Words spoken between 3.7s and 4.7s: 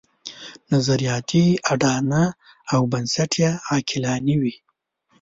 عقلاني وي.